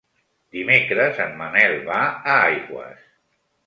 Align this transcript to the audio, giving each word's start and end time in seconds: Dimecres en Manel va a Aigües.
Dimecres 0.57 1.21
en 1.27 1.37
Manel 1.43 1.79
va 1.93 2.03
a 2.09 2.39
Aigües. 2.51 3.09